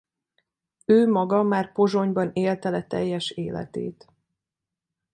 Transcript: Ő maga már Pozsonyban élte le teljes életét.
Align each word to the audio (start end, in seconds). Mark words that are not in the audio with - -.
Ő 0.85 1.07
maga 1.07 1.43
már 1.43 1.71
Pozsonyban 1.71 2.29
élte 2.33 2.69
le 2.69 2.83
teljes 2.87 3.29
életét. 3.29 4.07